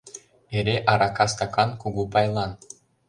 Эре 0.57 0.75
арака 0.91 1.25
стакан 1.31 1.69
Кугу 1.81 2.03
пайлан! 2.11 2.51